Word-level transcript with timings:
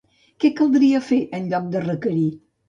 Què 0.43 0.49
caldria 0.59 1.01
fer, 1.09 1.19
en 1.41 1.45
lloc 1.53 1.69
de 1.77 1.85
requerir? 1.85 2.25